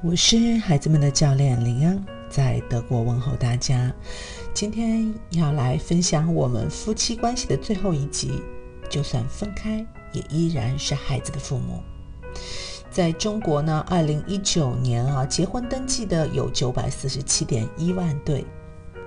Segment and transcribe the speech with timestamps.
[0.00, 2.00] 我是孩子们的教练林安，
[2.30, 3.92] 在德国问候大家。
[4.54, 8.40] 今天要来分享我们夫妻关系的最后一集。
[8.88, 11.82] 就算分开，也依然是孩子的父母。
[12.92, 18.46] 在中国呢，二零一九年啊，结婚登记的有九百四十七点一万对，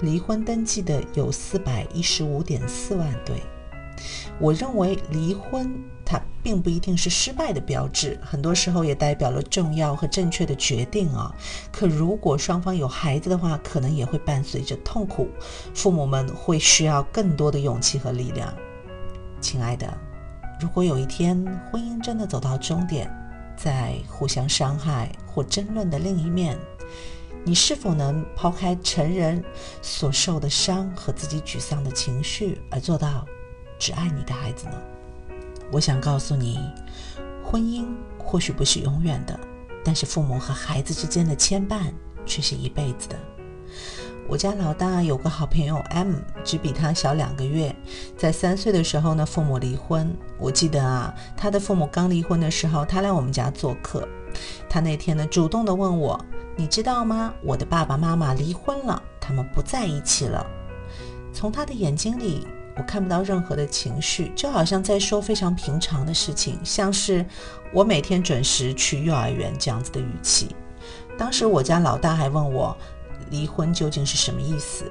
[0.00, 3.40] 离婚登记的有四百一十五点四万对。
[4.40, 5.72] 我认为离婚
[6.10, 11.32] 它并不一定是失败的标志，很多时候也代表了重要和正确的决定啊。
[11.70, 15.28] 可如果双方有孩子的话，可能也会伴随着痛苦，
[15.72, 18.52] 父母们会需要更多的勇气和力量。
[19.40, 19.86] 亲爱的，
[20.60, 21.36] 如果有一天
[21.70, 23.08] 婚姻真的走到终点，
[23.56, 26.58] 在互相伤害或争论的另一面，
[27.44, 29.44] 你是否能抛开成人
[29.80, 33.24] 所受的伤和自己沮丧的情绪，而做到？
[33.78, 34.74] 只爱你的孩子呢？
[35.72, 36.58] 我想告诉你，
[37.44, 37.86] 婚姻
[38.18, 39.38] 或许不是永远的，
[39.84, 41.92] 但是父母和孩子之间的牵绊
[42.26, 43.16] 却是一辈子的。
[44.28, 47.74] 我家老大有个好朋友 M，只比他小两个月，
[48.16, 50.12] 在三岁的时候呢，父母离婚。
[50.38, 54.08] 我记得啊，他的父母刚离婚的时候，他来我们家做客，
[54.68, 56.20] 他那天呢，主动的问我
[56.56, 57.32] ：“你知道吗？
[57.44, 60.44] 我的爸爸妈妈离婚了，他们不在一起了。”
[61.32, 62.46] 从他的眼睛里。
[62.76, 67.24] 我看不到任何的情绪，就好像在说非常平常的事情，像是
[67.72, 70.54] 我每天准时去幼儿园这样子的语气。
[71.18, 72.76] 当时我家老大还问我，
[73.30, 74.90] 离婚究竟是什么意思？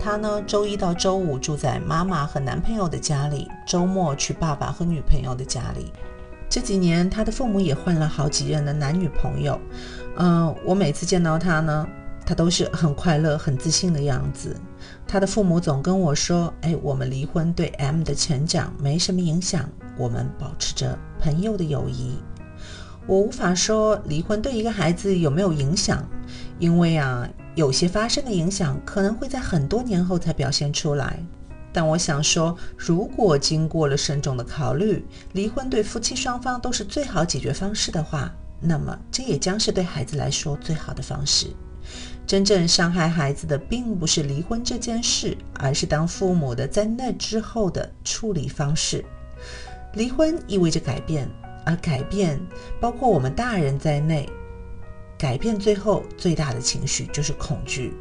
[0.00, 5.92] 他呢，周一到周五住在妈妈和男朋友的家里，周末去爸爸和女朋友的家里。
[6.48, 9.60] 这几年，他的父母也换了好几任的男女朋友。
[10.16, 11.86] 嗯，我每次见到他呢。
[12.24, 14.56] 他都是很快乐、很自信的样子。
[15.06, 22.18] 他的父母总跟我说：“哎，我们离婚对 M 的成长没什么影响，我们保持着朋友的友谊。”
[23.06, 26.08] 我无法说离婚对一个孩子有没有影响，
[26.60, 31.18] 因为啊，有些发生的影响可能会在很多年后才表现出来。
[31.72, 41.48] 但我想说，如果经过了慎重的考虑，离婚对夫妻双方都是最好解决方式的话，那么这也将是对孩子来说最好的方式。
[42.26, 49.04] 真正伤害孩子的，并不是离婚这件事，而是当父母的在那之后的处理方式。
[49.94, 51.28] 离婚意味着改变，
[51.66, 52.40] 而改变
[52.80, 54.28] 包括我们大人在内。
[55.18, 57.92] 改变最后最大的情绪就是恐惧，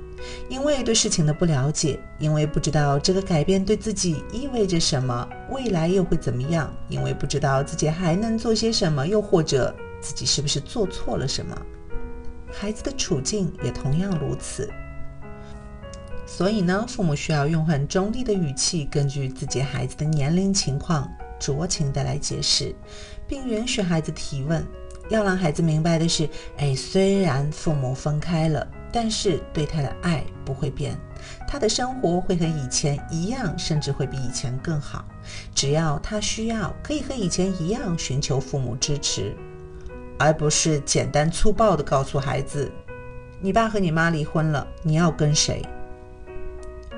[0.50, 11.56] 因为对事情的不了解，因为不知道这个改变对自己意味着什么，未来又会怎么样，因为不知道自己还能做些什么，又或者自己是不是做错了什么。
[12.52, 14.70] 孩子的处境也同样如此，
[16.26, 21.10] 所以呢，父母需要用很中立的语气，根据自己孩子的年龄情况，
[21.40, 22.76] 酌情的来解释，
[23.28, 24.66] 并允许孩子提问。
[25.10, 30.96] 要让孩子明白的是，哎，虽然父母分开了，但是对他的爱不会变，
[31.48, 35.04] 他的生活会和以前一样，甚至会比以前更好。
[35.54, 39.36] 只要他需要，可以和以前一样寻求父母支持。
[40.22, 42.72] 而不是简单粗暴地告诉孩子
[43.42, 45.66] ：“你爸和你妈离婚了，你要跟谁？”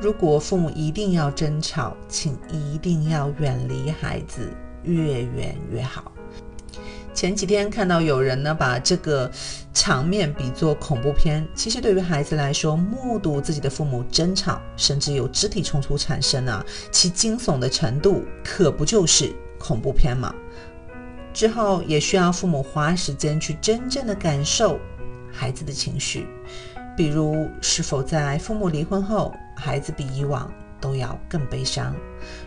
[0.02, 4.52] 如果父母一定要争吵，请一定要远离孩子，
[4.84, 6.12] 越远越好。
[7.14, 9.32] 前几天看到有人呢把这个
[9.74, 20.36] 场面比作恐怖片，其实对于孩子来说，目睹自己的父母争吵，甚至有肢体冲突产生啊，其惊悚的程度可不就是恐怖片吗？
[21.34, 24.80] 之后也需要父母花时间去真正的感受
[25.32, 26.28] 孩子的情绪，
[26.96, 31.96] 比如是否在父母离婚后，孩子比以往都要更悲伤。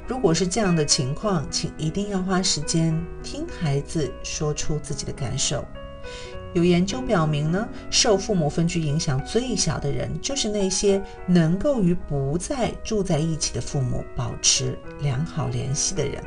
[0.07, 5.65] 如果是这样的情况，请一定要花时间听孩子说出自己的感受。
[6.55, 16.23] 有研究表明呢，受父母分居影响最小的人，就是那些能够与不再住在一起的父母保持良好联系的人。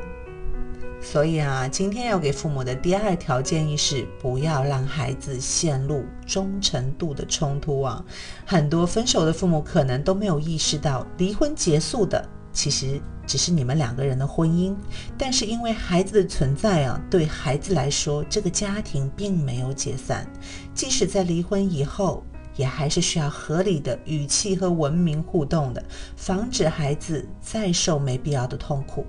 [1.01, 8.03] 所以啊，今天要给父母的第二条建议是，不要让孩子陷入忠诚度的冲突啊。
[8.45, 14.75] 很多分手的父母可能都没有意识到，离婚结束的其实只是你们两个人的婚姻，
[15.17, 20.27] 但是因为孩子的存在啊，对孩子来说，这个家庭并没有解散，
[20.73, 22.23] 即使在离婚以后。
[22.59, 25.81] 也还是需要合理的语气和文明互动的，
[26.17, 29.05] 防止孩子再受没必要的痛苦。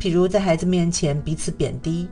[0.00, 2.08] 譬如在孩子面前彼此贬低，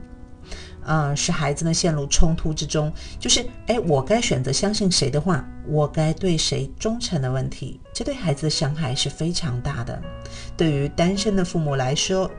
[0.85, 2.93] 啊，使孩子呢陷入冲突之中。
[3.19, 9.99] 就是，哎，我该选择相信谁的话，我该对谁忠诚的问题，这对孩子的伤害是非常大的。
[10.55, 12.29] 对于单身的父母来说，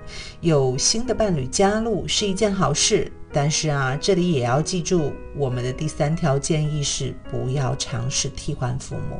[0.40, 3.10] 有新的伴侣加入是一件好事。
[3.34, 9.18] 但是啊，这里也要记住，我们的第三条建议是不要尝试替换父母。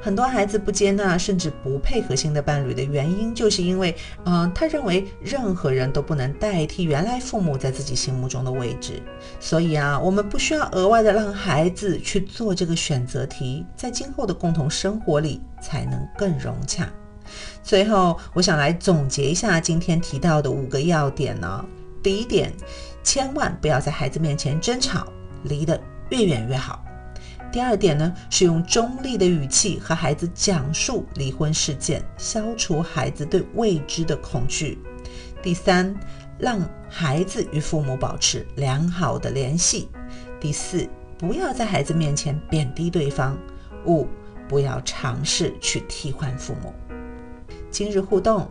[0.00, 3.94] 很多孩子不接纳甚至不配合新的伴侣的原因，就是因为，
[4.24, 9.02] 嗯，他认为任何人都不能代替原来父母在自己心目中的位置。
[9.38, 16.88] 所以啊，我们不需要额外的让孩子去做这个选择题，在今后的共同生活里才能更融洽。
[17.62, 21.64] 最后，我想来总结一下今天提到的五个要点呢。
[22.02, 22.50] 第一点，
[23.02, 25.06] 千万不要在孩子面前争吵，
[25.44, 25.80] 离得
[26.10, 26.84] 越远越好。
[27.52, 34.78] 第二点呢，是用中立的语气和孩子讲述离婚事件，消除孩子对未知的恐惧。
[35.42, 35.92] 第三，
[36.38, 39.88] 让孩子与父母保持良好的联系。
[40.38, 40.88] 第四，
[41.18, 43.36] 不要在孩子面前贬低对方。
[43.84, 44.06] 五，
[44.48, 46.72] 不要尝试去替换父母。
[47.70, 48.48] 今日互动：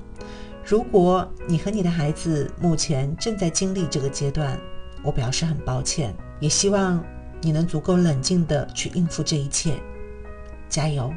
[0.69, 4.55] 如果你和你的孩子目前正在经历这个阶段，
[5.01, 7.03] 我表示很抱歉，也希望。
[7.41, 9.73] 你能足够冷静地去应付这一切，
[10.67, 11.11] 加油！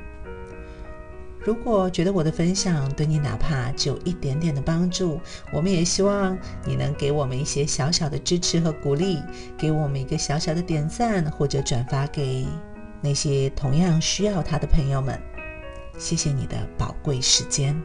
[1.41, 5.21] 如果觉得我的分享对你哪怕只有一点点的帮助，
[5.53, 9.19] 我们也希望你能给我们一些小小的支持和鼓励，
[9.59, 12.47] 给我们一个小小的点赞，或者转发给
[13.03, 15.21] 那些同样需要它的朋友们。
[15.99, 17.79] 谢谢你的宝贵时间。